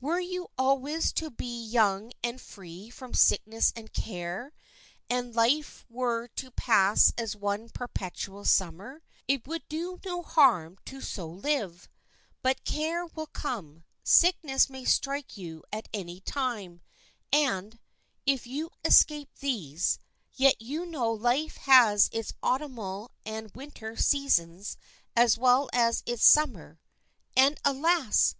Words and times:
Were 0.00 0.20
you 0.20 0.46
always 0.56 1.12
to 1.14 1.28
be 1.28 1.60
young 1.60 2.12
and 2.22 2.40
free 2.40 2.88
from 2.88 3.14
sickness 3.14 3.72
and 3.74 3.92
care, 3.92 4.52
and 5.10 5.34
life 5.34 5.84
were 5.90 6.28
to 6.36 6.52
pass 6.52 7.12
as 7.18 7.34
one 7.34 7.68
perpetual 7.68 8.44
Summer, 8.44 9.02
it 9.26 9.44
would 9.48 9.68
do 9.68 9.98
no 10.04 10.22
harm 10.22 10.78
to 10.84 11.00
so 11.00 11.26
live; 11.26 11.88
but 12.42 12.62
care 12.62 13.06
will 13.06 13.26
come, 13.26 13.82
sickness 14.04 14.70
may 14.70 14.84
strike 14.84 15.36
you 15.36 15.64
at 15.72 15.88
any 15.92 16.20
time, 16.20 16.80
and, 17.32 17.80
if 18.24 18.46
you 18.46 18.70
escape 18.84 19.30
these, 19.40 19.98
yet 20.36 20.62
you 20.62 20.86
know 20.86 21.10
life 21.10 21.56
has 21.56 22.08
its 22.12 22.32
Autumnal 22.40 23.10
and 23.26 23.50
Winter 23.56 23.96
seasons 23.96 24.76
as 25.16 25.36
well 25.36 25.68
as 25.72 26.04
its 26.06 26.24
Summer. 26.24 26.78
And, 27.36 27.58
alas! 27.64 28.30